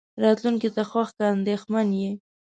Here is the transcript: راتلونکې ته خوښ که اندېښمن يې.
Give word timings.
راتلونکې 0.23 0.69
ته 0.75 0.83
خوښ 0.89 1.09
که 1.17 1.23
اندېښمن 1.35 1.87
يې. 2.01 2.11